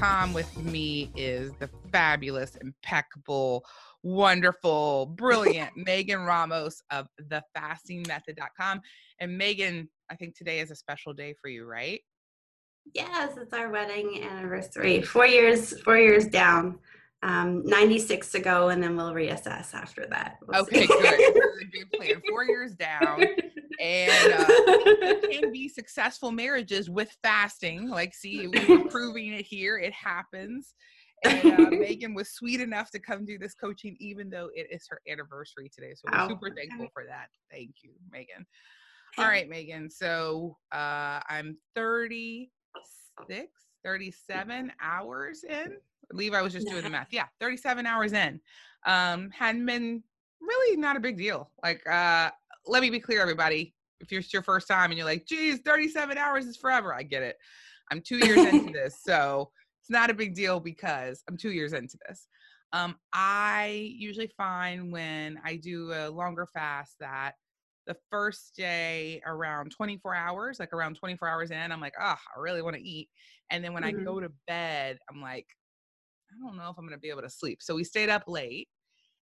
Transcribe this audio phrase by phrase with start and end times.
[0.00, 0.32] themethod.com.
[0.32, 3.64] With me is the fabulous, impeccable,
[4.02, 8.80] wonderful, brilliant Megan Ramos of thefastingmethod.com.
[9.18, 12.00] And Megan, I think today is a special day for you, right?
[12.94, 15.02] Yes, it's our wedding anniversary.
[15.02, 16.78] Four years, four years down.
[17.22, 20.38] Um, 96 to go, and then we'll reassess after that.
[20.46, 21.34] We'll okay, good.
[21.72, 22.22] good plan.
[22.30, 23.22] Four years down.
[23.78, 27.88] And uh, can be successful marriages with fasting.
[27.88, 29.78] Like, see, we're proving it here.
[29.78, 30.74] It happens.
[31.24, 34.86] And uh, Megan was sweet enough to come do this coaching, even though it is
[34.88, 35.92] her anniversary today.
[35.94, 37.28] So we're oh, super thankful for that.
[37.50, 38.46] Thank you, Megan.
[39.18, 39.90] All right, Megan.
[39.90, 43.48] So uh, I'm 36,
[43.84, 45.76] 37 hours in.
[46.12, 47.08] Levi was just doing the math.
[47.10, 48.40] Yeah, 37 hours in.
[48.86, 50.02] Um, hadn't been
[50.40, 51.50] really not a big deal.
[51.62, 52.30] Like, uh,
[52.66, 53.74] let me be clear, everybody.
[54.00, 57.22] If it's your first time and you're like, geez, 37 hours is forever, I get
[57.22, 57.36] it.
[57.90, 58.98] I'm two years into this.
[59.04, 59.50] So
[59.80, 62.26] it's not a big deal because I'm two years into this.
[62.72, 67.32] Um, I usually find when I do a longer fast that
[67.90, 72.38] the first day around 24 hours, like around 24 hours in, I'm like, oh, I
[72.38, 73.08] really want to eat.
[73.50, 74.00] And then when mm-hmm.
[74.00, 75.46] I go to bed, I'm like,
[76.30, 77.58] I don't know if I'm going to be able to sleep.
[77.60, 78.68] So we stayed up late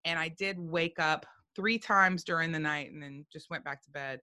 [0.07, 3.83] and I did wake up three times during the night and then just went back
[3.83, 4.21] to bed.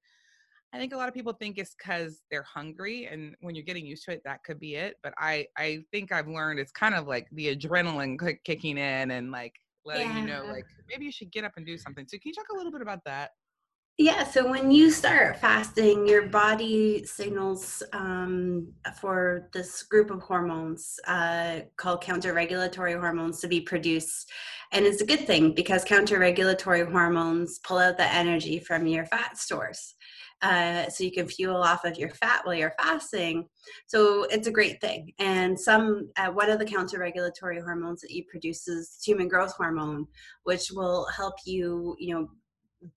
[0.73, 3.86] I think a lot of people think it's because they're hungry, and when you're getting
[3.86, 4.95] used to it, that could be it.
[5.03, 9.31] But I, I think I've learned it's kind of like the adrenaline kicking in and
[9.31, 10.20] like letting yeah.
[10.20, 12.05] you know, like maybe you should get up and do something.
[12.08, 13.31] So can you talk a little bit about that?
[14.02, 21.00] Yeah, so when you start fasting, your body signals um, for this group of hormones
[21.06, 24.32] uh, called counter-regulatory hormones to be produced.
[24.72, 29.38] And it's a good thing because counter-regulatory hormones pull out the energy from your fat
[29.38, 29.94] stores.
[30.42, 33.48] Uh, so you can fuel off of your fat while you're fasting.
[33.86, 35.14] So it's a great thing.
[35.20, 40.08] And some uh, one of the counter-regulatory hormones that you produce is human growth hormone,
[40.42, 42.32] which will help you, you know,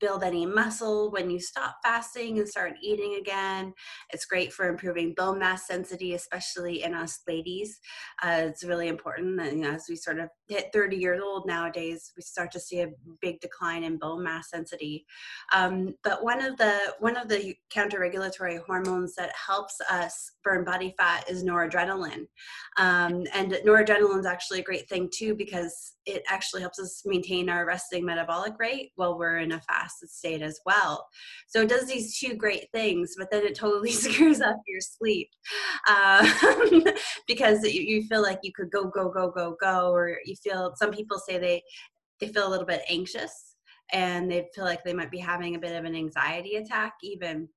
[0.01, 3.73] build any muscle when you stop fasting and start eating again.
[4.11, 7.79] It's great for improving bone mass density, especially in us ladies.
[8.23, 9.41] Uh, it's really important.
[9.41, 12.61] And you know, as we sort of hit 30 years old nowadays, we start to
[12.61, 12.91] see a
[13.21, 15.05] big decline in bone mass density.
[15.53, 20.95] Um, but one of the one of the counter-regulatory hormones that helps us burn body
[20.99, 22.27] fat is noradrenaline.
[22.77, 27.49] Um, and noradrenaline is actually a great thing too because it actually helps us maintain
[27.49, 31.07] our resting metabolic rate while we're in a fasted state as well.
[31.49, 35.29] So it does these two great things, but then it totally screws up your sleep
[35.89, 36.85] um,
[37.27, 40.91] because you feel like you could go, go, go, go, go, or you feel, some
[40.91, 41.63] people say they,
[42.21, 43.57] they feel a little bit anxious
[43.93, 47.49] and they feel like they might be having a bit of an anxiety attack even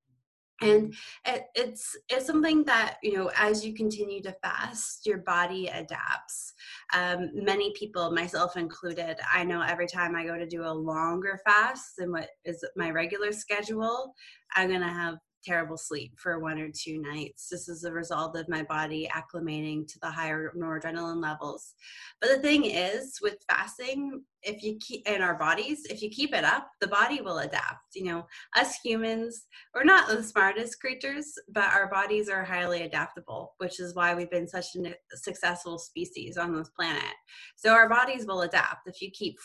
[0.62, 0.94] and
[1.26, 6.54] it, it's it's something that you know as you continue to fast your body adapts.
[6.94, 11.40] Um, many people myself included i know every time i go to do a longer
[11.46, 14.14] fast than what is my regular schedule
[14.56, 15.16] i'm going to have
[15.48, 17.48] terrible sleep for one or two nights.
[17.50, 21.74] This is a result of my body acclimating to the higher noradrenaline levels.
[22.20, 26.34] But the thing is, with fasting, if you keep in our bodies, if you keep
[26.34, 27.96] it up, the body will adapt.
[27.96, 33.56] You know, us humans, we're not the smartest creatures, but our bodies are highly adaptable,
[33.58, 37.16] which is why we've been such a successful species on this planet.
[37.56, 39.38] So our bodies will adapt if you keep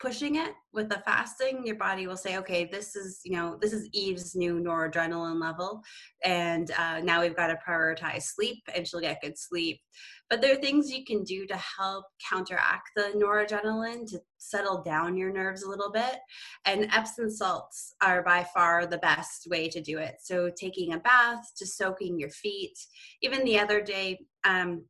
[0.00, 3.72] pushing it with the fasting your body will say okay this is you know this
[3.72, 5.82] is eve's new noradrenaline level
[6.24, 9.80] and uh, now we've got to prioritize sleep and she'll get good sleep.
[10.28, 15.16] But there are things you can do to help counteract the noradrenaline to settle down
[15.16, 16.18] your nerves a little bit
[16.64, 20.16] and epsom salts are by far the best way to do it.
[20.22, 22.78] So taking a bath just soaking your feet
[23.22, 24.84] even the other day um,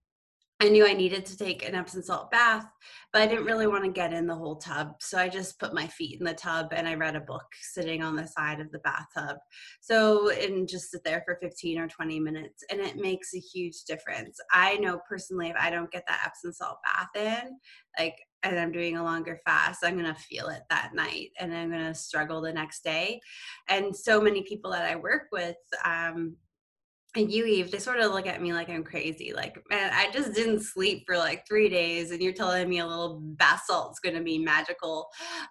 [0.63, 2.67] I knew I needed to take an Epsom salt bath,
[3.15, 4.93] but I didn't really want to get in the whole tub.
[5.01, 8.03] So I just put my feet in the tub and I read a book sitting
[8.03, 9.39] on the side of the bathtub.
[9.81, 12.63] So, and just sit there for 15 or 20 minutes.
[12.71, 14.39] And it makes a huge difference.
[14.53, 17.59] I know personally, if I don't get that Epsom salt bath in,
[17.99, 21.55] like, and I'm doing a longer fast, I'm going to feel it that night and
[21.55, 23.21] I'm going to struggle the next day.
[23.69, 25.57] And so many people that I work with,
[25.87, 26.37] um,
[27.17, 30.11] and you eve they sort of look at me like i'm crazy like man i
[30.13, 34.01] just didn't sleep for like three days and you're telling me a little bath salt's
[34.01, 35.09] going to be magical.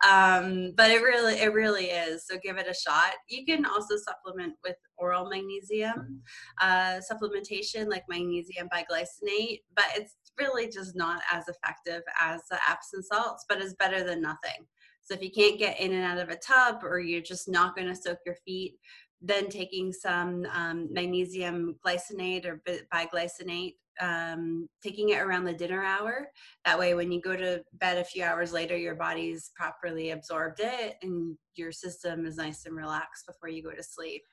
[0.07, 3.13] Um, but it really it really is so give it a shot.
[3.27, 6.21] You can also supplement with oral magnesium
[6.61, 13.01] uh, supplementation like magnesium biglycinate but it's really just not as effective as the epsom
[13.01, 14.65] salts but it's better than nothing.
[15.01, 17.75] So if you can't get in and out of a tub or you're just not
[17.75, 18.75] going to soak your feet
[19.21, 22.61] then taking some um, magnesium glycinate or
[22.93, 26.29] biglycinate um, taking it around the dinner hour.
[26.65, 30.61] That way, when you go to bed a few hours later, your body's properly absorbed
[30.61, 34.23] it and your system is nice and relaxed before you go to sleep.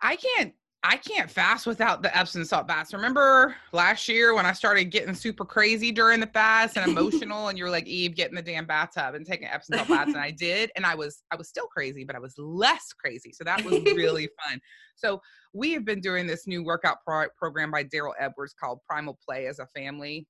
[0.00, 0.52] I can't
[0.84, 2.92] I can't fast without the Epsom salt baths.
[2.92, 7.56] Remember last year when I started getting super crazy during the fast and emotional, and
[7.56, 10.08] you were like, "Eve, get in the damn bathtub and take an Epsom salt bath,"
[10.08, 13.32] and I did, and I was I was still crazy, but I was less crazy,
[13.32, 14.60] so that was really fun.
[14.96, 19.18] So we have been doing this new workout pro- program by Darryl Edwards called Primal
[19.24, 20.26] Play as a family,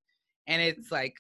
[0.47, 1.17] and it's like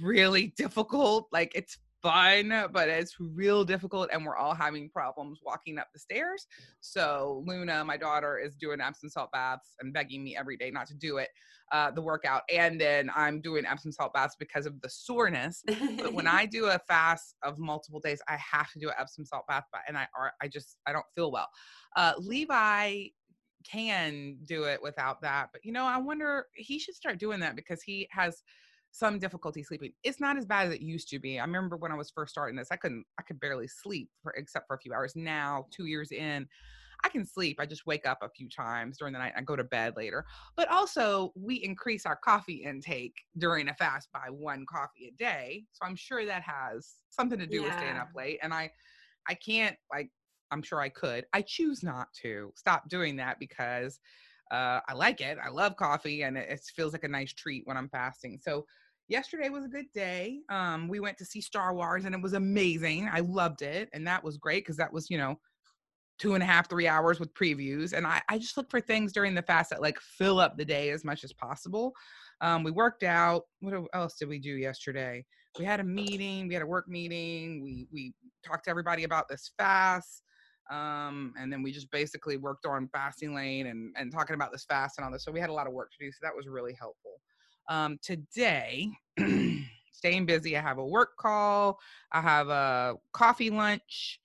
[0.00, 1.28] really difficult.
[1.30, 5.98] Like it's fun, but it's real difficult, and we're all having problems walking up the
[5.98, 6.46] stairs.
[6.80, 10.86] So Luna, my daughter, is doing Epsom salt baths and begging me every day not
[10.88, 11.28] to do it,
[11.70, 15.62] uh, the workout, and then I'm doing Epsom salt baths because of the soreness.
[15.66, 19.24] but when I do a fast of multiple days, I have to do an Epsom
[19.24, 20.06] salt bath, and I
[20.40, 21.48] I just I don't feel well.
[21.96, 23.06] Uh, Levi
[23.64, 27.54] can do it without that, but you know I wonder he should start doing that
[27.56, 28.42] because he has
[28.92, 29.92] some difficulty sleeping.
[30.04, 31.40] It's not as bad as it used to be.
[31.40, 34.32] I remember when I was first starting this, I couldn't, I could barely sleep for,
[34.32, 35.16] except for a few hours.
[35.16, 36.46] Now, two years in,
[37.02, 37.56] I can sleep.
[37.58, 39.32] I just wake up a few times during the night.
[39.34, 40.24] I go to bed later.
[40.56, 45.64] But also, we increase our coffee intake during a fast by one coffee a day.
[45.72, 47.62] So I'm sure that has something to do yeah.
[47.62, 48.38] with staying up late.
[48.42, 48.70] And I,
[49.28, 50.10] I can't like.
[50.50, 51.24] I'm sure I could.
[51.32, 53.98] I choose not to stop doing that because
[54.50, 55.38] uh, I like it.
[55.42, 58.38] I love coffee, and it, it feels like a nice treat when I'm fasting.
[58.42, 58.66] So
[59.12, 60.40] yesterday was a good day.
[60.48, 63.08] Um, we went to see Star Wars and it was amazing.
[63.12, 63.90] I loved it.
[63.92, 65.38] And that was great because that was, you know,
[66.18, 67.92] two and a half, three hours with previews.
[67.92, 70.64] And I, I just look for things during the fast that like fill up the
[70.64, 71.92] day as much as possible.
[72.40, 73.42] Um, we worked out.
[73.60, 75.24] What else did we do yesterday?
[75.58, 77.62] We had a meeting, we had a work meeting.
[77.62, 80.22] We, we talked to everybody about this fast.
[80.70, 84.64] Um, and then we just basically worked on fasting lane and, and talking about this
[84.64, 85.24] fast and all this.
[85.24, 86.10] So we had a lot of work to do.
[86.10, 87.20] So that was really helpful.
[87.68, 88.90] Um, today,
[89.92, 90.56] staying busy.
[90.56, 91.78] I have a work call.
[92.10, 94.18] I have a coffee lunch.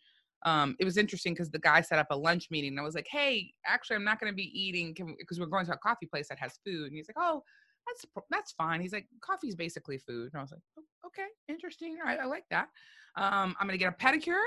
[0.44, 2.72] Um, it was interesting because the guy set up a lunch meeting.
[2.72, 5.66] And I was like, "Hey, actually, I'm not going to be eating because we're going
[5.66, 7.44] to a coffee place that has food." And he's like, "Oh,
[7.88, 11.98] that's that's fine." He's like, "Coffee's basically food." And I was like, oh, "Okay, interesting.
[12.06, 12.70] I, I like that."
[13.16, 14.44] Um, I'm going to get a pedicure.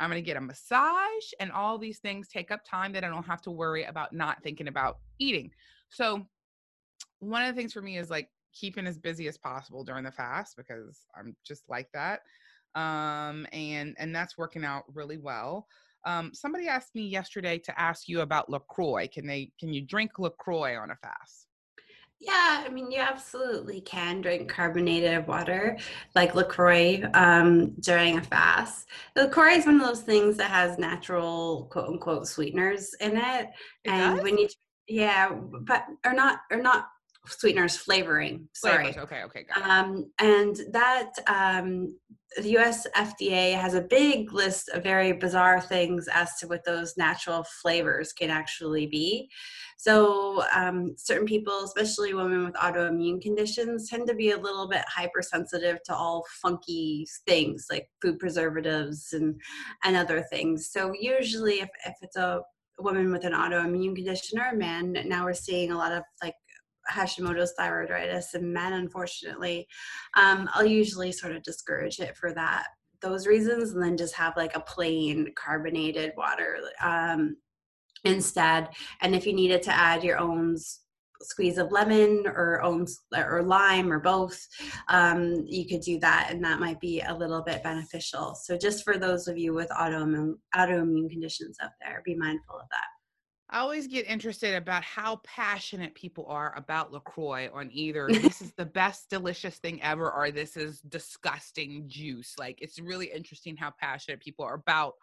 [0.00, 3.08] I'm going to get a massage, and all these things take up time that I
[3.08, 5.50] don't have to worry about not thinking about eating.
[5.90, 6.26] So
[7.24, 10.12] one of the things for me is like keeping as busy as possible during the
[10.12, 12.20] fast because I'm just like that.
[12.74, 15.66] Um, and and that's working out really well.
[16.06, 19.08] Um, somebody asked me yesterday to ask you about LaCroix.
[19.08, 21.46] Can they can you drink LaCroix on a fast?
[22.20, 25.76] Yeah, I mean, you absolutely can drink carbonated water
[26.14, 28.88] like LaCroix um, during a fast.
[29.14, 33.50] LaCroix is one of those things that has natural quote unquote sweeteners in it.
[33.84, 34.24] it and does?
[34.24, 34.48] when you,
[34.88, 36.88] yeah, but are not, are not
[37.26, 38.92] sweeteners flavoring sorry.
[38.92, 39.02] Flavors.
[39.02, 41.96] okay okay um, and that um,
[42.42, 46.96] the us fda has a big list of very bizarre things as to what those
[46.96, 49.28] natural flavors can actually be.
[49.76, 54.84] So um, certain people especially women with autoimmune conditions tend to be a little bit
[54.88, 59.40] hypersensitive to all funky things like food preservatives and
[59.84, 60.70] and other things.
[60.70, 62.42] So usually if, if it's a
[62.78, 66.34] woman with an autoimmune condition or a man now we're seeing a lot of like
[66.90, 69.66] Hashimoto's thyroiditis and men, unfortunately,
[70.16, 72.66] um, I'll usually sort of discourage it for that
[73.04, 77.36] those reasons, and then just have like a plain carbonated water um,
[78.04, 78.70] instead.
[79.02, 80.56] And if you needed to add your own
[81.22, 82.86] squeeze of lemon or own
[83.16, 84.38] or lime or both
[84.88, 88.84] um, you could do that and that might be a little bit beneficial so just
[88.84, 92.93] for those of you with autoimmune autoimmune conditions out there be mindful of that
[93.54, 98.52] I always get interested about how passionate people are about LaCroix on either this is
[98.56, 102.34] the best delicious thing ever or this is disgusting juice.
[102.36, 104.94] Like it's really interesting how passionate people are about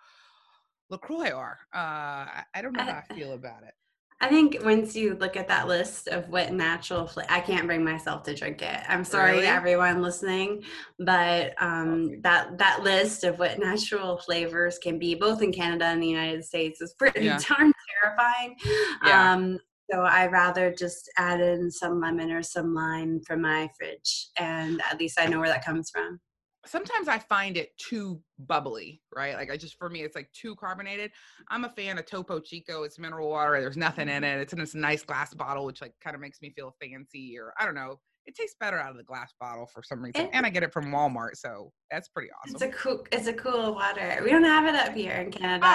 [0.90, 1.60] LaCroix are.
[1.74, 3.74] Uh, I don't know how I feel about it.
[4.22, 8.22] I think once you look at that list of what natural I can't bring myself
[8.24, 8.80] to drink it.
[8.88, 9.48] I'm sorry, really?
[9.48, 10.62] everyone listening,
[11.00, 16.02] but um, that that list of what natural flavors can be, both in Canada and
[16.02, 17.40] the United States, is pretty yeah.
[17.50, 18.56] darn terrifying.
[19.04, 19.34] Yeah.
[19.34, 19.58] Um,
[19.92, 24.84] so I rather just add in some lemon or some lime from my fridge, and
[24.92, 26.20] at least I know where that comes from
[26.66, 29.36] sometimes I find it too bubbly, right?
[29.36, 31.12] Like I just for me, it's like too carbonated.
[31.50, 32.84] I'm a fan of Topo Chico.
[32.84, 33.60] It's mineral water.
[33.60, 34.40] There's nothing in mm-hmm.
[34.40, 34.42] it.
[34.42, 37.54] It's in this nice glass bottle, which like kind of makes me feel fancy, or
[37.60, 38.00] I don't know.
[38.28, 40.62] It tastes better out of the glass bottle for some reason, it, and I get
[40.62, 42.54] it from Walmart, so that's pretty awesome.
[42.54, 44.22] It's a cool, it's a cool water.
[44.24, 45.66] We don't have it up here in Canada.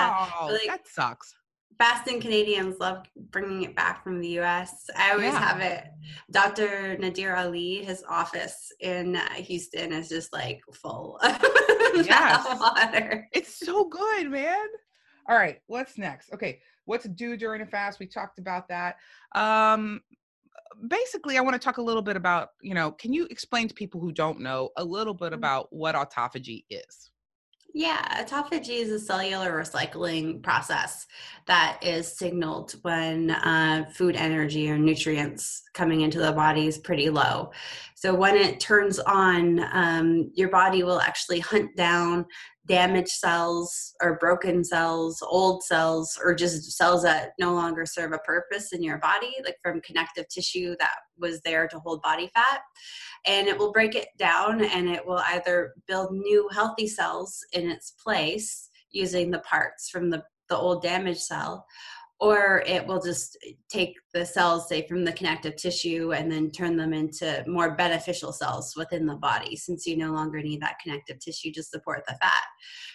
[0.40, 1.34] Oh, like, that sucks
[1.78, 4.88] fasting Canadians love bringing it back from the US.
[4.96, 5.40] I always Yeah.
[5.40, 5.84] have it.
[6.30, 6.96] Dr.
[6.98, 12.46] Nadir Ali, his office in uh, Houston is just like full of Yes.
[12.60, 13.28] water.
[13.32, 14.66] It's so good, man.
[15.28, 16.32] All right, what's next?
[16.32, 17.98] Okay, what to do during a fast?
[17.98, 18.96] We talked about that.
[19.34, 20.00] Um
[20.88, 23.74] basically I want to talk a little bit about, you know, can you explain to
[23.74, 25.36] people who don't know a little bit Mhm.
[25.36, 27.10] about what autophagy is?
[27.78, 31.06] Yeah, autophagy is a cellular recycling process
[31.44, 37.10] that is signaled when uh, food energy or nutrients coming into the body is pretty
[37.10, 37.50] low.
[37.96, 42.26] So when it turns on, um, your body will actually hunt down
[42.66, 48.18] damaged cells or broken cells, old cells, or just cells that no longer serve a
[48.18, 52.60] purpose in your body, like from connective tissue that was there to hold body fat.
[53.24, 57.70] And it will break it down and it will either build new healthy cells in
[57.70, 61.64] its place using the parts from the, the old damaged cell
[62.18, 63.36] or it will just
[63.68, 68.32] take the cells say from the connective tissue and then turn them into more beneficial
[68.32, 72.14] cells within the body since you no longer need that connective tissue to support the
[72.14, 72.42] fat.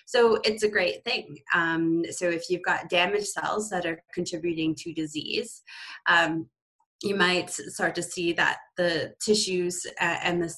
[0.08, 1.38] So it's a great thing.
[1.54, 5.62] Um, so if you've got damaged cells that are contributing to disease
[6.08, 6.48] um,
[7.04, 10.54] you might start to see that the tissues uh, and the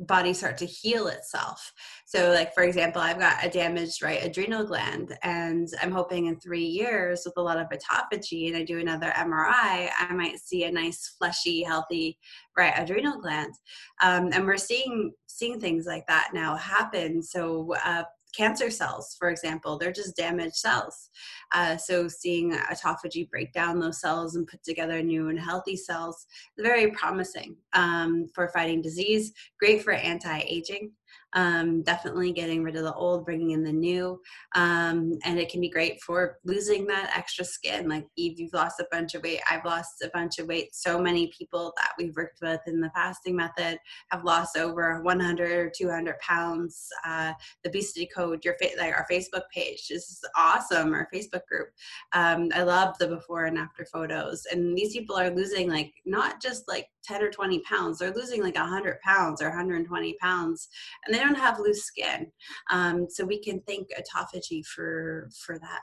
[0.00, 1.72] body start to heal itself.
[2.06, 6.38] So, like for example, I've got a damaged right adrenal gland, and I'm hoping in
[6.40, 10.64] three years with a lot of autophagy, and I do another MRI, I might see
[10.64, 12.18] a nice fleshy, healthy
[12.56, 13.54] right adrenal gland.
[14.02, 17.22] Um, and we're seeing seeing things like that now happen.
[17.22, 17.74] So.
[17.84, 18.04] Uh,
[18.38, 21.10] cancer cells, for example, they're just damaged cells.
[21.52, 26.24] Uh, so seeing autophagy break down those cells and put together new and healthy cells
[26.56, 29.32] is very promising um, for fighting disease.
[29.58, 30.92] Great for anti-aging.
[31.34, 34.20] Um, definitely getting rid of the old, bringing in the new,
[34.54, 37.88] um, and it can be great for losing that extra skin.
[37.88, 39.40] Like Eve, you've lost a bunch of weight.
[39.50, 40.74] I've lost a bunch of weight.
[40.74, 43.78] So many people that we've worked with in the fasting method
[44.10, 46.88] have lost over 100 or 200 pounds.
[47.04, 47.32] Uh,
[47.62, 50.94] the obesity code, your fa- like our Facebook page is awesome.
[50.94, 51.68] Our Facebook group.
[52.12, 56.40] Um, I love the before and after photos, and these people are losing like not
[56.40, 60.68] just like 10 or 20 pounds; they're losing like 100 pounds or 120 pounds,
[61.06, 62.30] and they don't have loose skin.
[62.70, 65.82] Um, so we can thank autophagy for for that.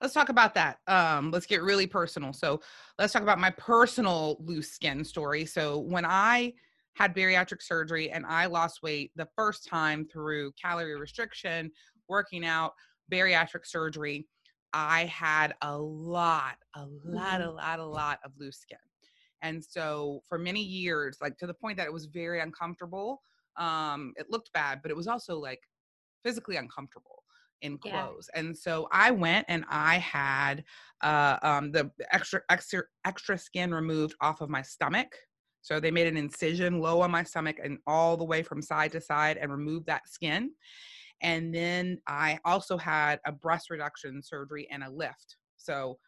[0.00, 0.78] Let's talk about that.
[0.86, 2.32] Um, let's get really personal.
[2.32, 2.60] So,
[2.98, 5.44] let's talk about my personal loose skin story.
[5.44, 6.54] So, when I
[6.94, 11.70] had bariatric surgery and I lost weight the first time through calorie restriction,
[12.08, 12.72] working out,
[13.12, 14.26] bariatric surgery,
[14.72, 18.78] I had a lot, a lot, a lot, a lot of loose skin.
[19.42, 23.20] And so for many years, like to the point that it was very uncomfortable.
[23.58, 25.60] Um, it looked bad, but it was also like
[26.24, 27.24] physically uncomfortable
[27.62, 28.06] in Yeah.
[28.06, 28.30] clothes.
[28.34, 30.64] And so I went and I had
[31.02, 35.14] uh, um, the extra extra extra skin removed off of my stomach.
[35.60, 38.92] So they made an incision low on my stomach and all the way from side
[38.92, 40.52] to side and removed that skin.
[41.20, 45.36] And then I also had a breast reduction surgery and a lift.
[45.56, 45.98] So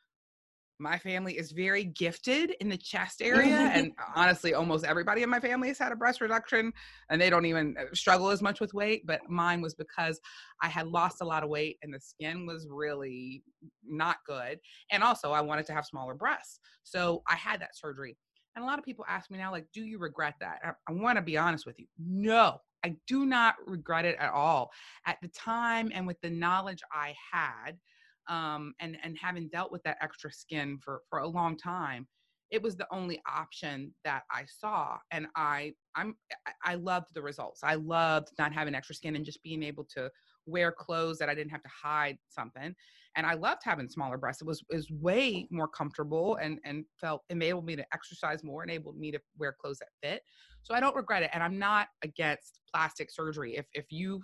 [0.80, 3.70] my family is very gifted in the chest area.
[3.74, 6.72] and honestly, almost everybody in my family has had a breast reduction
[7.10, 9.06] and they don't even uh, struggle as much with weight.
[9.06, 10.18] But mine was because
[10.62, 13.42] I had lost a lot of weight and the skin was really
[13.86, 14.58] not good.
[14.90, 16.60] And also, I wanted to have smaller breasts.
[16.82, 18.16] So I had that surgery.
[18.56, 20.58] And a lot of people ask me now, like, do you regret that?
[20.64, 21.86] I, I want to be honest with you.
[21.98, 24.70] No, I do not regret it at all.
[25.06, 27.78] At the time and with the knowledge I had,
[28.28, 32.06] um, and and having dealt with that extra skin for for a long time,
[32.50, 36.16] it was the only option that I saw, and I I'm
[36.64, 37.60] I- loved the results.
[37.62, 40.10] I loved not having extra skin and just being able to
[40.46, 42.74] wear clothes that I didn't have to hide something.
[43.16, 44.42] And I loved having smaller breasts.
[44.42, 48.98] It was is way more comfortable and and felt enabled me to exercise more, enabled
[48.98, 50.22] me to wear clothes that fit.
[50.62, 53.56] So I don't regret it, and I'm not against plastic surgery.
[53.56, 54.22] If if you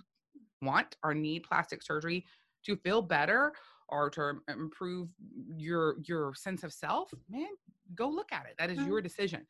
[0.63, 2.25] want or need plastic surgery
[2.65, 3.53] to feel better
[3.89, 5.09] or to improve
[5.57, 7.49] your your sense of self man
[7.95, 8.55] go look at it.
[8.59, 8.89] That is mm-hmm.
[8.89, 9.47] your decision.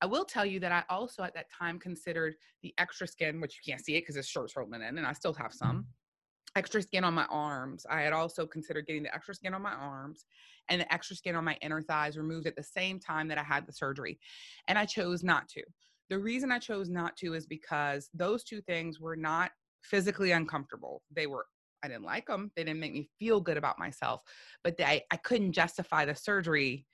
[0.00, 3.56] I will tell you that i also at that time considered the extra skin which
[3.56, 5.78] you can't see it because this shirt's holding it in and i still have some
[5.78, 6.58] mm-hmm.
[6.58, 7.84] extra skin on my arms.
[7.90, 10.24] I had also considered getting the extra skin on my arms
[10.68, 13.42] and the extra skin on my inner thighs removed at the same time that i
[13.42, 14.18] had the surgery
[14.68, 15.62] and i chose not to.
[16.10, 19.50] The reason i chose not to is because those two things were not
[19.82, 21.02] physically uncomfortable.
[21.14, 21.46] They were
[21.82, 22.50] I didn't like them.
[22.56, 24.22] They didn't make me feel good about myself,
[24.64, 26.86] but they, I couldn't justify the surgery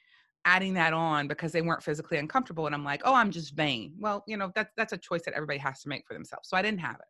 [0.44, 2.66] adding that on because they weren't physically uncomfortable.
[2.66, 3.94] And I'm like, oh, I'm just vain.
[3.98, 6.48] Well, you know, that's that's a choice that everybody has to make for themselves.
[6.48, 7.06] So I didn't have it.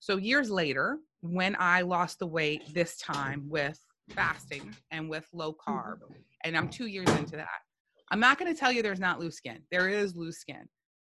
[0.00, 3.80] So years later, when I lost the weight this time with
[4.10, 5.72] fasting and with low mm-hmm.
[5.72, 5.98] carb,
[6.44, 7.48] and I'm two years into that.
[8.10, 9.60] I'm not going to tell you there's not loose skin.
[9.70, 10.68] There is loose skin,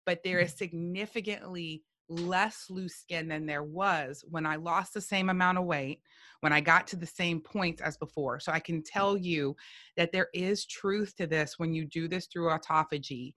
[0.05, 0.57] but there is mm-hmm.
[0.57, 6.01] significantly less loose skin than there was when I lost the same amount of weight,
[6.41, 8.39] when I got to the same points as before.
[8.39, 9.55] So I can tell you
[9.97, 13.33] that there is truth to this when you do this through autophagy.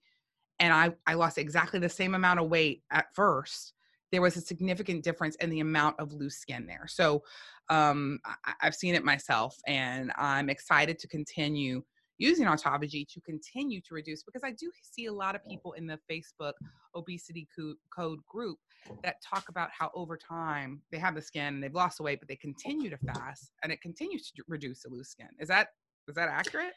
[0.61, 3.75] And I, I lost exactly the same amount of weight at first.
[4.11, 6.87] There was a significant difference in the amount of loose skin there.
[6.89, 7.23] So
[7.69, 11.83] um, I, I've seen it myself, and I'm excited to continue
[12.19, 15.87] using autophagy to continue to reduce because I do see a lot of people in
[15.87, 16.53] the Facebook
[16.95, 18.59] obesity co- code group
[19.03, 22.19] that talk about how over time they have the skin and they've lost the weight,
[22.21, 25.29] but they continue to fast and it continues to reduce the loose skin.
[25.39, 25.69] Is that
[26.09, 26.75] is that accurate?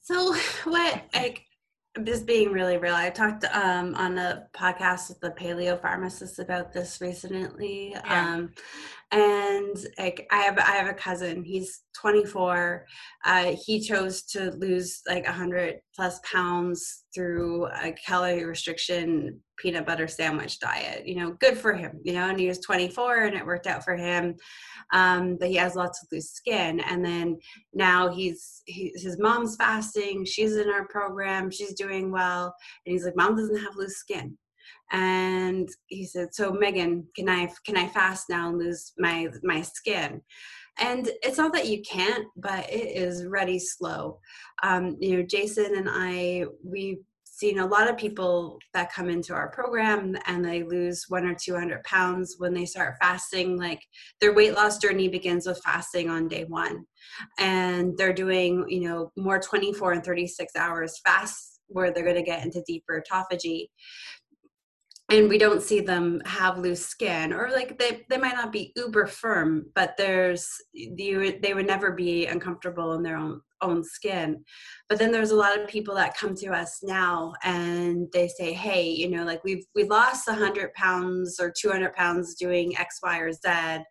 [0.00, 0.34] So
[0.64, 1.44] what like
[2.02, 6.72] just being really real, I talked um, on a podcast with the paleo pharmacist about
[6.72, 7.90] this recently.
[7.90, 8.34] Yeah.
[8.34, 8.50] Um,
[9.12, 12.84] and like I have I have a cousin, he's 24.
[13.24, 20.08] Uh, he chose to lose like 100 plus pounds through a calorie restriction peanut butter
[20.08, 21.06] sandwich diet.
[21.06, 23.84] You know, good for him, you know, and he was 24 and it worked out
[23.84, 24.34] for him.
[24.92, 26.80] Um, but he has lots of loose skin.
[26.80, 27.38] And then
[27.72, 30.24] now he's, he, his mom's fasting.
[30.24, 31.50] She's in our program.
[31.50, 32.54] She's doing well.
[32.84, 34.36] And he's like, mom doesn't have loose skin.
[34.92, 39.62] And he said, so Megan, can I, can I fast now and lose my, my
[39.62, 40.20] skin?
[40.80, 44.18] and it's not that you can't but it is ready slow
[44.62, 46.98] um, you know jason and i we
[47.36, 51.34] seen a lot of people that come into our program and they lose one or
[51.34, 53.58] 200 pounds when they start fasting.
[53.58, 53.80] Like
[54.20, 56.84] their weight loss journey begins with fasting on day one.
[57.38, 62.22] And they're doing, you know, more 24 and 36 hours fast where they're going to
[62.22, 63.66] get into deeper autophagy
[65.10, 68.72] and we don't see them have loose skin or like they, they might not be
[68.76, 74.44] uber firm but there's you they would never be uncomfortable in their own own skin.
[74.88, 78.52] But then there's a lot of people that come to us now and they say
[78.52, 83.18] hey you know like we've we lost 100 pounds or 200 pounds doing x y
[83.18, 83.84] or z.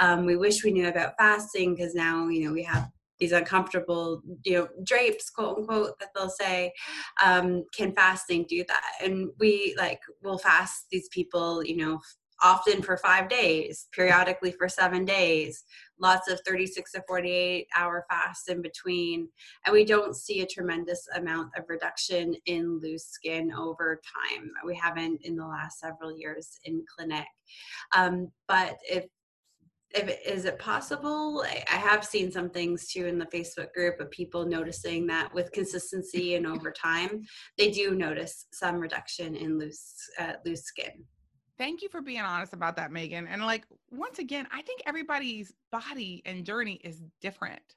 [0.00, 4.22] Um, we wish we knew about fasting because now you know we have these uncomfortable
[4.44, 6.72] you know drapes quote unquote that they'll say
[7.24, 8.92] um, can fasting do that?
[9.02, 12.00] And we like will fast these people you know
[12.42, 15.64] often for five days periodically for seven days
[15.98, 19.28] lots of 36 to 48 hour fasts in between.
[19.64, 24.76] And we don't see a tremendous amount of reduction in loose skin over time we
[24.76, 27.26] haven't in the last several years in clinic.
[27.94, 29.06] Um, but if
[29.94, 31.44] if is it possible?
[31.46, 35.32] I, I have seen some things too in the facebook group of people noticing that
[35.32, 37.22] with consistency and over time
[37.56, 41.04] they do notice some reduction in loose uh, loose skin
[41.58, 45.54] thank you for being honest about that megan and like once again i think everybody's
[45.70, 47.76] body and journey is different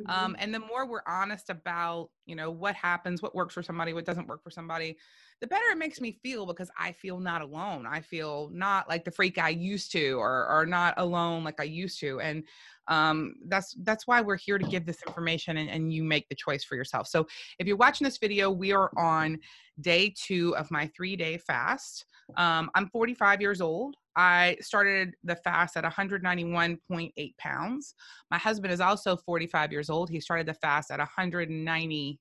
[0.00, 0.10] mm-hmm.
[0.10, 3.92] um, and the more we're honest about you know what happens what works for somebody
[3.92, 4.96] what doesn't work for somebody
[5.40, 7.86] the better it makes me feel because I feel not alone.
[7.86, 11.64] I feel not like the freak I used to or or not alone like I
[11.64, 12.20] used to.
[12.20, 12.42] And
[12.88, 16.34] um, that's that's why we're here to give this information and, and you make the
[16.34, 17.06] choice for yourself.
[17.06, 17.26] So
[17.58, 19.38] if you're watching this video, we are on
[19.80, 22.04] day two of my three day fast.
[22.36, 23.94] Um, I'm 45 years old.
[24.18, 27.94] I started the fast at 191.8 pounds.
[28.30, 30.10] My husband is also 45 years old.
[30.10, 32.20] He started the fast at 190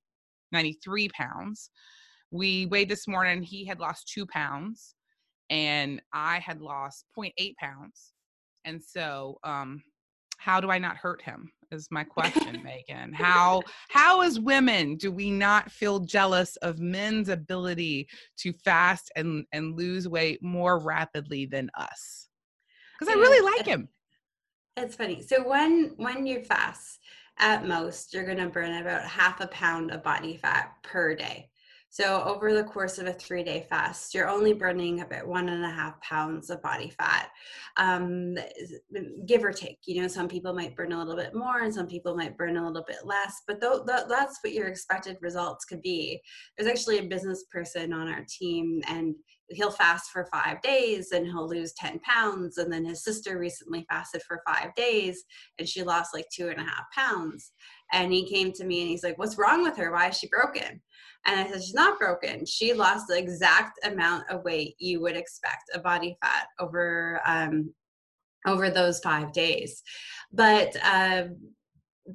[0.52, 1.72] 93 pounds
[2.32, 4.96] we weighed this morning he had lost two pounds
[5.50, 8.14] and i had lost 0.8 pounds
[8.66, 9.82] and so um
[10.38, 13.14] how do i not hurt him is my question megan.
[13.14, 19.46] How how as women do we not feel jealous of men's ability to fast and
[19.52, 22.30] and lose weight more rapidly than us?
[22.98, 23.90] Because i really like him.
[24.76, 25.22] it's funny.
[25.22, 27.00] So when when you fast
[27.40, 31.50] at most you're going to burn about half a pound of body fat per day
[32.00, 35.66] so, over the course of a three day fast, you're only burning about one and
[35.66, 37.32] a half pounds of body fat,
[37.78, 38.38] um,
[39.26, 39.80] give or take.
[39.88, 42.56] You know, some people might burn a little bit more and some people might burn
[42.56, 46.22] a little bit less, but th- th- that's what your expected results could be.
[46.56, 49.16] There's actually a business person on our team, and
[49.50, 52.58] he'll fast for five days and he'll lose 10 pounds.
[52.58, 55.24] And then his sister recently fasted for five days
[55.58, 57.52] and she lost like two and a half pounds.
[57.94, 59.92] And he came to me and he's like, What's wrong with her?
[59.92, 60.82] Why is she broken?
[61.26, 62.46] And I said, She's not broken.
[62.46, 67.74] She lost the exact amount of weight you would expect a body fat over um,
[68.46, 69.82] over those five days.
[70.32, 71.38] But um,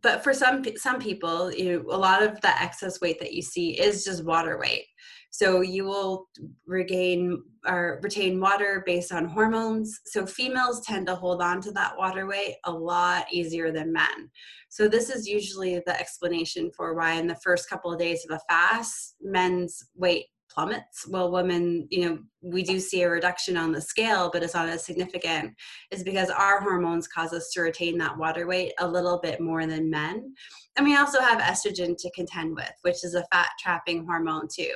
[0.03, 3.43] but for some some people, you know, a lot of the excess weight that you
[3.43, 4.87] see is just water weight.
[5.33, 6.29] So you will
[6.67, 9.99] regain or retain water based on hormones.
[10.05, 14.31] So females tend to hold on to that water weight a lot easier than men.
[14.69, 18.37] So this is usually the explanation for why in the first couple of days of
[18.37, 21.07] a fast, men's weight plummets.
[21.09, 24.69] Well, women you know we do see a reduction on the scale but it's not
[24.69, 25.55] as significant.
[25.91, 29.67] Is because our hormones cause us to retain that water weight a little bit more
[29.67, 30.35] than men.
[30.77, 34.75] And we also have estrogen to contend with which is a fat trapping hormone too.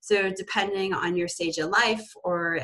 [0.00, 2.60] So depending on your stage of life or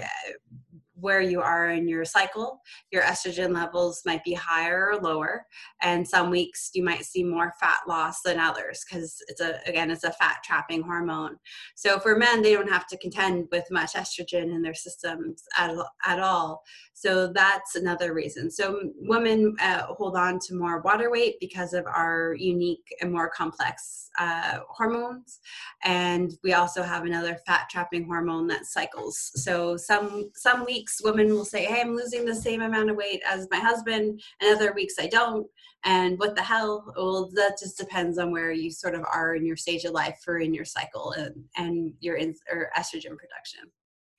[0.94, 2.60] where you are in your cycle.
[2.90, 5.46] Your estrogen levels might be higher or lower,
[5.82, 9.90] and some weeks you might see more fat loss than others because it's a again
[9.90, 11.36] it's a fat trapping hormone.
[11.74, 15.70] So for men, they don't have to contend with much estrogen in their systems at,
[16.06, 16.62] at all.
[16.94, 18.50] So that's another reason.
[18.50, 23.28] So women uh, hold on to more water weight because of our unique and more
[23.28, 25.40] complex uh, hormones,
[25.82, 29.32] and we also have another fat trapping hormone that cycles.
[29.34, 33.22] So some some weeks women will say, "Hey, I'm losing the same amount of weight
[33.26, 35.46] as my husband," and other weeks I don't.
[35.84, 36.92] And what the hell?
[36.96, 40.20] Well, that just depends on where you sort of are in your stage of life
[40.26, 43.70] or in your cycle and and your in, or estrogen production.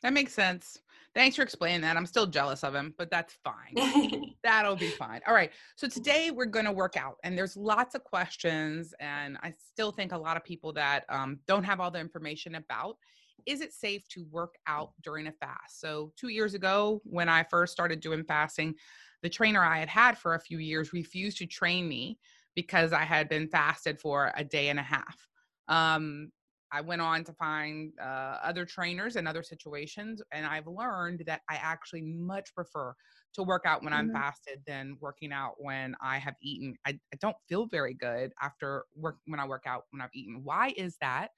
[0.04, 0.80] That makes sense.
[1.16, 1.96] Thanks for explaining that.
[1.96, 4.34] I'm still jealous of him, but that's fine.
[4.44, 5.22] That'll be fine.
[5.26, 5.50] All right.
[5.78, 9.94] So today we're going to work out, and there's lots of questions, and I still
[9.94, 12.98] think a lot of people that um, don't have all the information about.
[13.46, 15.80] Is it safe to work out during a fast?
[15.80, 18.76] So two years ago, when I first started doing fasting,
[19.22, 22.20] the trainer I had had for a few years refused to train me
[22.56, 25.28] because I had been fasted for a day and a half.
[25.68, 26.32] Um,
[26.72, 31.42] I went on to find uh, other trainers and other situations, and I've learned that
[31.50, 32.94] I actually much prefer
[33.34, 34.18] to work out when I'm mm-hmm.
[34.18, 36.76] fasted than working out when I have eaten.
[36.86, 40.42] I, I don't feel very good after work when I work out when I've eaten.
[40.44, 41.30] Why is that?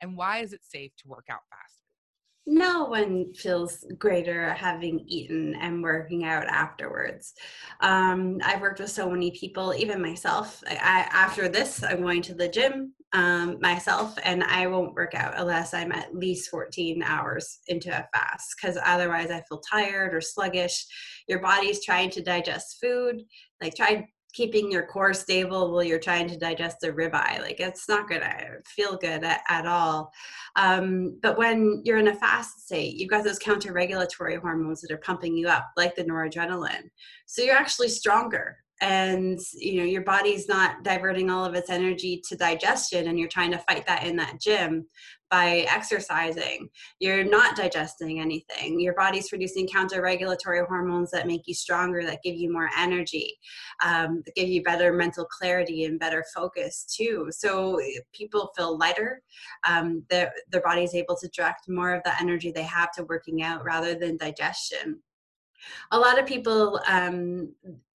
[0.00, 1.76] And why is it safe to work out fast?
[2.46, 7.34] no one feels greater having eaten and working out afterwards.
[7.80, 10.62] Um, I've worked with so many people, even myself.
[10.68, 15.14] I, I, after this, I'm going to the gym um, myself, and I won't work
[15.14, 20.14] out unless I'm at least 14 hours into a fast, because otherwise I feel tired
[20.14, 20.86] or sluggish.
[21.26, 23.22] Your body's trying to digest food.
[23.60, 24.06] Like try
[24.36, 27.40] keeping your core stable while you're trying to digest a ribeye.
[27.40, 30.12] Like it's not going to feel good at, at all.
[30.56, 34.90] Um, but when you're in a fast state, you've got those counter regulatory hormones that
[34.90, 36.90] are pumping you up, like the noradrenaline.
[37.24, 42.22] So you're actually stronger and you know your body's not diverting all of its energy
[42.28, 44.86] to digestion and you're trying to fight that in that gym
[45.30, 46.68] by exercising.
[47.00, 48.78] You're not digesting anything.
[48.78, 53.36] Your body's producing counter regulatory hormones that make you stronger that give you more energy
[53.84, 57.26] um, that give you better mental clarity and better focus too.
[57.30, 57.80] So
[58.12, 59.22] people feel lighter
[59.66, 63.42] um, their, their body's able to direct more of the energy they have to working
[63.42, 65.00] out rather than digestion
[65.92, 67.52] a lot of people um,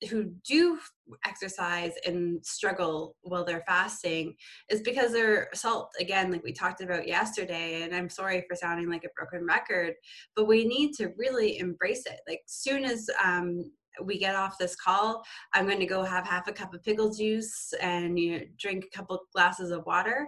[0.09, 0.79] who do
[1.25, 4.33] exercise and struggle while they're fasting
[4.69, 8.89] is because their salt again like we talked about yesterday and i'm sorry for sounding
[8.89, 9.93] like a broken record
[10.35, 12.19] but we need to really embrace it.
[12.27, 13.71] Like soon as um,
[14.03, 15.23] we get off this call,
[15.53, 18.85] I'm going to go have half a cup of pickle juice and you know, drink
[18.85, 20.27] a couple glasses of water,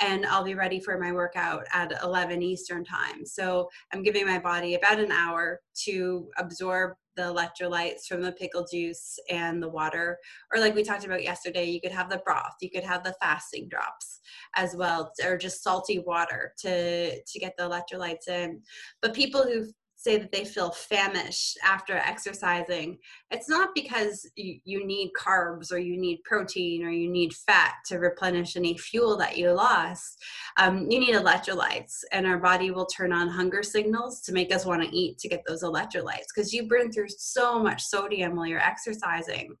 [0.00, 3.24] and I'll be ready for my workout at 11 Eastern time.
[3.24, 8.66] So I'm giving my body about an hour to absorb the electrolytes from the pickle
[8.70, 10.18] juice and the water.
[10.52, 13.14] Or like we talked about yesterday, you could have the broth, you could have the
[13.20, 14.20] fasting drops
[14.56, 18.60] as well, or just salty water to to get the electrolytes in.
[19.00, 19.66] But people who
[20.04, 22.98] say that they feel famished after exercising,
[23.30, 27.72] it's not because you, you need carbs or you need protein or you need fat
[27.86, 30.22] to replenish any fuel that you lost.
[30.58, 34.66] Um, you need electrolytes, and our body will turn on hunger signals to make us
[34.66, 38.46] want to eat to get those electrolytes because you burn through so much sodium while
[38.46, 39.56] you're exercising.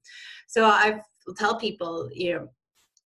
[0.46, 1.00] So I
[1.38, 2.48] tell people, you know,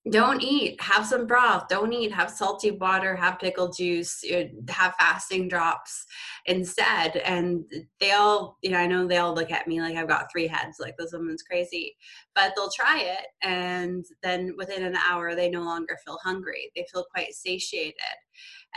[0.09, 0.79] don't eat.
[0.81, 1.67] Have some broth.
[1.67, 2.11] Don't eat.
[2.11, 3.15] Have salty water.
[3.15, 4.23] Have pickle juice.
[4.23, 6.05] Uh, have fasting drops
[6.45, 7.17] instead.
[7.17, 7.65] And
[7.99, 10.47] they all you know i know they all look at me like i've got three
[10.47, 11.95] heads like this woman's crazy.
[12.35, 16.71] But they'll try it and then within an hour they no longer feel hungry.
[16.75, 17.93] They feel quite satiated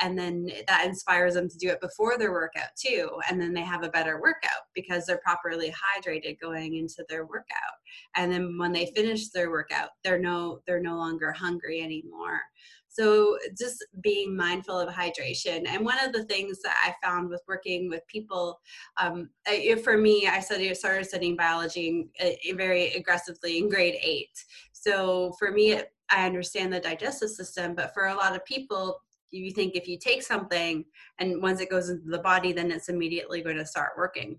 [0.00, 3.62] and then that inspires them to do it before their workout too and then they
[3.62, 7.46] have a better workout because they're properly hydrated going into their workout.
[8.16, 12.40] And then when they finish their workout they're no they're no longer hungry anymore.
[12.88, 15.64] So just being mindful of hydration.
[15.68, 18.60] And one of the things that i found with working with people
[19.00, 19.30] um,
[19.82, 22.08] for me i studied started studying biology
[22.54, 24.36] very aggressively in grade eight.
[24.72, 29.00] So for me it, i understand the digestive system but for a lot of people
[29.30, 30.84] you think if you take something
[31.18, 34.38] and once it goes into the body, then it's immediately going to start working,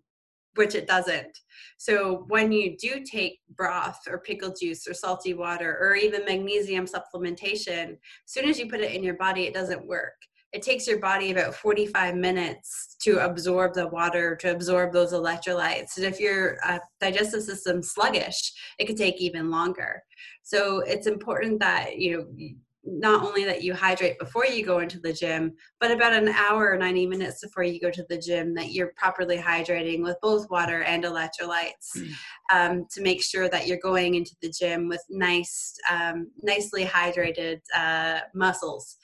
[0.56, 1.40] which it doesn't.
[1.78, 6.86] So when you do take broth or pickle juice or salty water or even magnesium
[6.86, 10.16] supplementation, as soon as you put it in your body, it doesn't work.
[10.52, 15.96] It takes your body about 45 minutes to absorb the water to absorb those electrolytes.
[15.96, 20.04] And if your uh, digestive system's sluggish it could take even longer.
[20.44, 22.50] So it's important that you know
[22.84, 26.72] not only that you hydrate before you go into the gym but about an hour
[26.72, 30.50] or 90 minutes before you go to the gym that you're properly hydrating with both
[30.50, 32.12] water and electrolytes mm.
[32.52, 37.60] um, to make sure that you're going into the gym with nice um, nicely hydrated
[37.76, 38.98] uh, muscles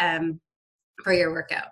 [0.00, 0.40] um,
[1.04, 1.68] for your workout.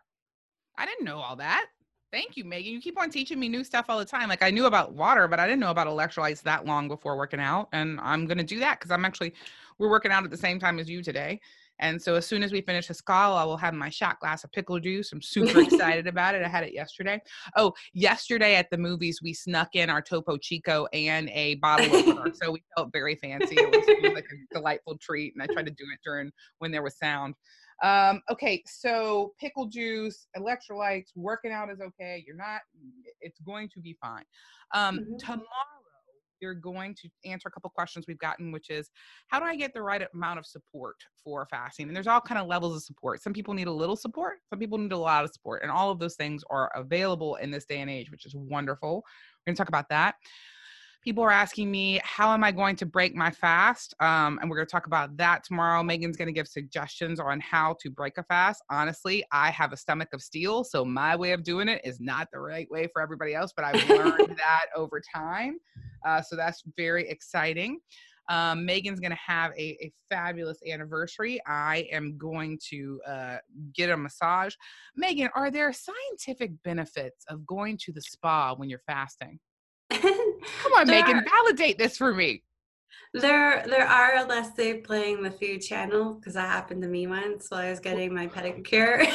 [0.76, 1.66] I didn't know all that.
[2.10, 2.72] Thank you, Megan.
[2.72, 4.30] You keep on teaching me new stuff all the time.
[4.30, 7.40] Like I knew about water, but I didn't know about electrolytes that long before working
[7.40, 7.68] out.
[7.72, 9.34] And I'm going to do that because I'm actually,
[9.78, 11.40] we're working out at the same time as you today.
[11.80, 14.42] And so as soon as we finish this call, I will have my shot glass
[14.42, 15.12] of pickle juice.
[15.12, 16.42] I'm super excited about it.
[16.42, 17.20] I had it yesterday.
[17.56, 22.32] Oh, yesterday at the movies, we snuck in our Topo Chico and a bottle opener.
[22.34, 23.54] so we felt very fancy.
[23.56, 25.34] It was, it was like a delightful treat.
[25.34, 27.34] And I tried to do it during when there was sound.
[27.80, 32.24] Um, okay, so pickle juice, electrolytes, working out is okay.
[32.26, 32.60] You're not,
[33.20, 34.24] it's going to be fine.
[34.74, 35.16] Um, mm-hmm.
[35.18, 35.44] Tomorrow,
[36.40, 38.90] you're going to answer a couple questions we've gotten, which is
[39.28, 41.88] how do I get the right amount of support for fasting?
[41.88, 43.22] And there's all kind of levels of support.
[43.22, 45.90] Some people need a little support, some people need a lot of support, and all
[45.90, 49.04] of those things are available in this day and age, which is wonderful.
[49.46, 50.16] We're going to talk about that
[51.08, 54.56] people are asking me how am i going to break my fast um, and we're
[54.56, 58.18] going to talk about that tomorrow megan's going to give suggestions on how to break
[58.18, 61.80] a fast honestly i have a stomach of steel so my way of doing it
[61.82, 65.56] is not the right way for everybody else but i've learned that over time
[66.06, 67.80] uh, so that's very exciting
[68.30, 71.40] um, Megan's going to have a, a, fabulous anniversary.
[71.46, 73.36] I am going to uh,
[73.74, 74.52] get a massage.
[74.94, 79.38] Megan, are there scientific benefits of going to the spa when you're fasting?
[79.90, 82.42] Come on, Megan, are, validate this for me.
[83.14, 87.46] There, there are unless they're playing the food channel because that happened to me once
[87.48, 89.06] while I was getting my pedicure.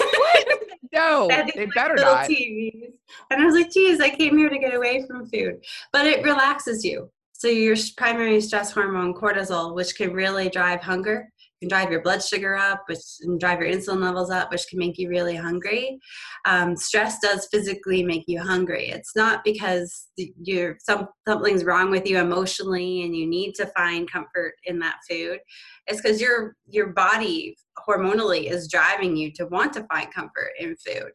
[0.94, 2.28] no, they better not.
[2.28, 2.94] TVs.
[3.30, 5.64] And I was like, geez, I came here to get away from food.
[5.92, 7.12] But it relaxes you.
[7.34, 11.30] So your primary stress hormone, cortisol, which can really drive hunger,
[11.64, 14.78] can drive your blood sugar up, which can drive your insulin levels up, which can
[14.78, 15.98] make you really hungry.
[16.46, 18.90] Um, stress does physically make you hungry.
[18.90, 24.12] It's not because you're some something's wrong with you emotionally and you need to find
[24.12, 25.40] comfort in that food.
[25.88, 27.56] It's because your your body
[27.88, 31.12] hormonally is driving you to want to find comfort in food.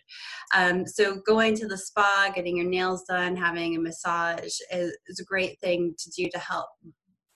[0.57, 5.21] Um, so going to the spa, getting your nails done, having a massage is, is
[5.21, 6.69] a great thing to do to help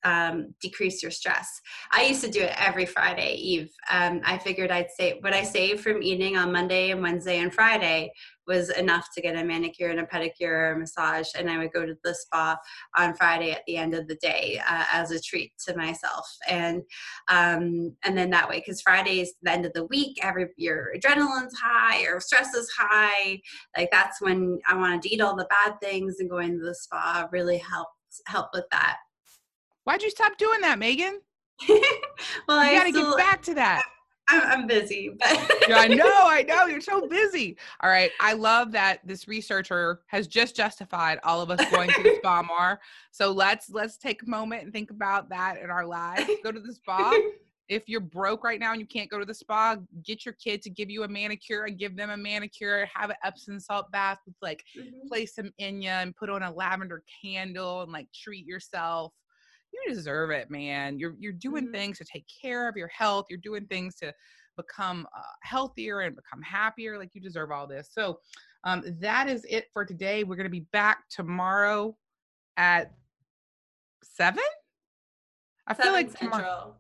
[0.05, 1.61] um, decrease your stress.
[1.93, 3.71] I used to do it every Friday Eve.
[3.91, 7.53] Um, I figured I'd say what I saved from eating on Monday and Wednesday and
[7.53, 8.13] Friday
[8.47, 11.73] was enough to get a manicure and a pedicure or a massage, and I would
[11.73, 12.57] go to the spa
[12.99, 16.27] on Friday at the end of the day uh, as a treat to myself.
[16.49, 16.83] And
[17.29, 20.93] um, and then that way, because Friday is the end of the week, every your
[20.97, 23.41] adrenaline's high, or stress is high.
[23.77, 26.75] Like that's when I wanted to eat all the bad things, and going to the
[26.75, 27.93] spa really helped
[28.27, 28.97] help with that.
[29.85, 31.21] Why'd you stop doing that, Megan?
[32.49, 33.83] well, you got to get back to that.
[34.29, 35.29] I'm, busy, but
[35.69, 37.57] yeah, I know, I know, you're so busy.
[37.83, 42.03] All right, I love that this researcher has just justified all of us going to
[42.03, 42.81] the spa more.
[43.11, 46.31] So let's let's take a moment and think about that in our lives.
[46.45, 47.13] Go to the spa.
[47.69, 50.63] if you're broke right now and you can't go to the spa, get your kid
[50.63, 52.89] to give you a manicure and give them a manicure.
[52.95, 55.09] Have an Epsom salt bath with like mm-hmm.
[55.09, 59.13] place some Enya and put on a lavender candle and like treat yourself
[59.73, 60.99] you deserve it, man.
[60.99, 61.75] You're you're doing mm-hmm.
[61.75, 63.27] things to take care of your health.
[63.31, 64.13] You're doing things to
[64.57, 66.99] become uh, healthier and become happier.
[66.99, 67.89] Like you deserve all this.
[67.93, 68.19] So
[68.65, 70.25] um, that is it for today.
[70.25, 71.97] We're gonna be back tomorrow
[72.57, 72.93] at
[74.03, 74.45] seven.
[75.67, 76.31] I seven feel like Central.
[76.31, 76.75] tomorrow.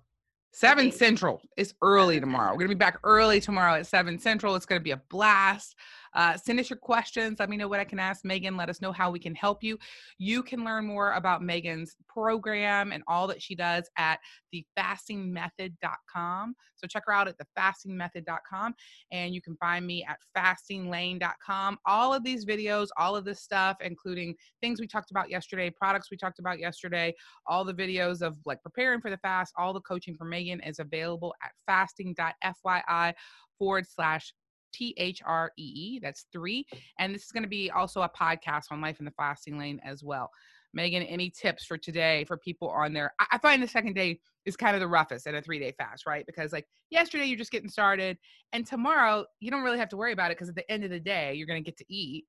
[0.52, 1.40] Seven Central.
[1.56, 2.52] It's early tomorrow.
[2.52, 4.54] We're gonna be back early tomorrow at seven Central.
[4.54, 5.74] It's gonna be a blast.
[6.14, 7.38] Uh, send us your questions.
[7.38, 8.56] Let me know what I can ask Megan.
[8.56, 9.78] Let us know how we can help you.
[10.18, 14.18] You can learn more about Megan's program and all that she does at
[14.54, 16.54] thefastingmethod.com.
[16.76, 18.74] So check her out at thefastingmethod.com
[19.10, 21.78] and you can find me at fastinglane.com.
[21.86, 26.10] All of these videos, all of this stuff, including things we talked about yesterday, products
[26.10, 27.14] we talked about yesterday,
[27.46, 30.78] all the videos of like preparing for the fast, all the coaching for Megan is
[30.78, 33.14] available at fasting.fyi
[33.58, 34.32] forward slash
[34.72, 36.00] T H R E E.
[36.02, 36.66] That's three.
[36.98, 39.80] And this is going to be also a podcast on Life in the Fasting Lane
[39.84, 40.30] as well.
[40.74, 43.12] Megan, any tips for today for people on there?
[43.18, 46.06] I, find the second day is kind of the roughest in a three day fast,
[46.06, 46.24] right?
[46.26, 48.16] Because like yesterday you're just getting started,
[48.52, 50.90] and tomorrow you don't really have to worry about it because at the end of
[50.90, 52.24] the day you're gonna get to eat.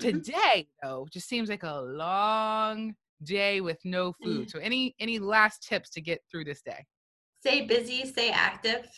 [0.00, 0.20] Mm-hmm.
[0.20, 4.48] Today though, just seems like a long day with no food.
[4.48, 4.50] Mm.
[4.50, 6.84] So any any last tips to get through this day?
[7.44, 8.88] Stay busy, stay active.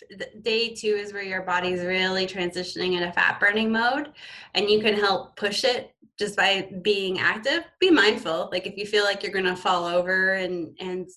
[0.42, 4.12] Day two is where your body's really transitioning into fat burning mode,
[4.54, 7.64] and you can help push it just by being active.
[7.80, 8.48] Be mindful.
[8.52, 11.08] Like if you feel like you're gonna fall over and and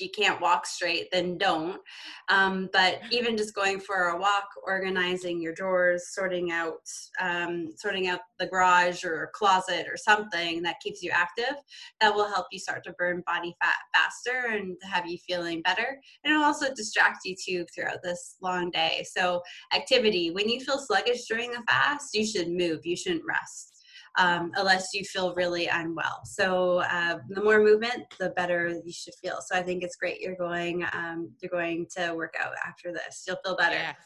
[0.00, 1.80] you can't walk straight, then don't.
[2.28, 6.80] Um, but even just going for a walk, organizing your drawers, sorting out
[7.20, 11.56] um, sorting out the garage or closet or something that keeps you active,
[12.00, 15.98] that will help you start to burn body fat faster and have you feeling better.
[16.24, 19.04] And it'll also distract you too throughout this long day.
[19.10, 19.42] So
[19.74, 20.30] activity.
[20.30, 22.84] When you feel sluggish during a fast, you should move.
[22.84, 23.77] You shouldn't rest
[24.16, 26.20] um, unless you feel really unwell.
[26.24, 29.38] So uh, the more movement, the better you should feel.
[29.46, 33.24] So I think it's great you're going um, you're going to work out after this.
[33.26, 33.76] You'll feel better.
[33.76, 33.96] Yes,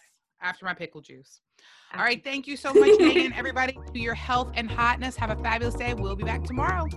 [0.41, 1.41] after my pickle juice.
[1.95, 3.33] All right, thank you so much, Megan.
[3.37, 5.15] Everybody, to your health and hotness.
[5.17, 5.93] Have a fabulous day.
[5.95, 6.89] We'll be back tomorrow.